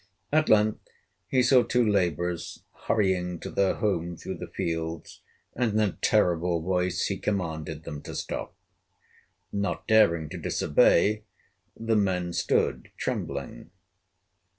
At 0.31 0.49
length 0.49 0.79
he 1.27 1.43
saw 1.43 1.61
two 1.61 1.87
laborers 1.87 2.63
hurrying 2.87 3.39
to 3.41 3.51
their 3.51 3.75
homes 3.75 4.23
through 4.23 4.39
the 4.39 4.47
fields, 4.47 5.21
and 5.55 5.73
in 5.73 5.79
a 5.79 5.91
terrible 6.01 6.59
voice 6.59 7.05
he 7.05 7.19
commanded 7.19 7.83
them 7.83 8.01
to 8.01 8.15
stop. 8.15 8.55
Not 9.53 9.85
daring 9.87 10.27
to 10.29 10.39
disobey, 10.39 11.21
the 11.77 11.95
men 11.95 12.33
stood, 12.33 12.89
trembling. 12.97 13.69